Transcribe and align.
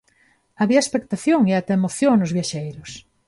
Había 0.61 0.81
expectación 0.85 1.41
e 1.51 1.53
ata 1.59 1.77
emoción 1.79 2.15
nos 2.17 2.33
viaxeiros. 2.37 2.91